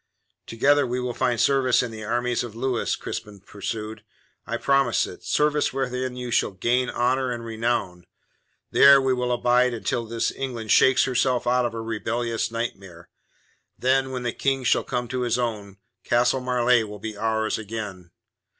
[0.47, 4.03] "Together we will find service in the armies of Louis," Crispin pursued.
[4.47, 5.23] "I promise it.
[5.23, 8.07] Service wherein you shall gain honour and renown.
[8.71, 13.09] There we will abide until this England shakes herself out of her rebellious nightmare.
[13.77, 18.09] Then, when the King shall come to his own, Castle Marleigh will be ours again.